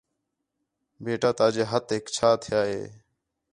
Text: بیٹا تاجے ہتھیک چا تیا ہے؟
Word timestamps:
بیٹا 1.03 1.29
تاجے 1.37 1.63
ہتھیک 1.71 2.03
چا 2.15 2.29
تیا 2.41 2.61
ہے؟ 2.71 2.83